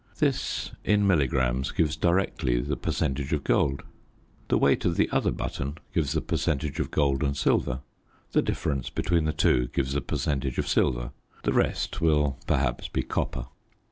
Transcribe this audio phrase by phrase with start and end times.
[0.17, 3.83] This, in milligrams, gives directly the percentage of gold.
[4.47, 7.81] The weight of the other button gives the percentage of gold and silver;
[8.31, 11.11] the difference between the two gives the percentage of silver.
[11.43, 13.45] The rest will, perhaps, be copper.